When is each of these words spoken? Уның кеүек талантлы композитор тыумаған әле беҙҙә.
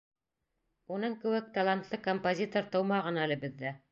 Уның 0.95 1.17
кеүек 1.25 1.51
талантлы 1.59 2.01
композитор 2.09 2.67
тыумаған 2.77 3.23
әле 3.27 3.41
беҙҙә. 3.47 3.79